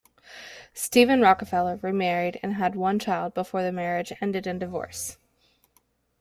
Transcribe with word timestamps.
Steven 0.73 1.21
Rockefeller 1.21 1.75
remarried 1.79 2.39
and 2.41 2.55
had 2.55 2.75
one 2.75 2.97
child 2.97 3.35
before 3.35 3.61
the 3.61 3.71
marriage 3.71 4.11
ended 4.19 4.47
in 4.47 4.57
divorce. 4.57 5.17